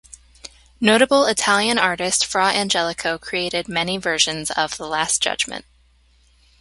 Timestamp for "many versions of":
3.69-4.75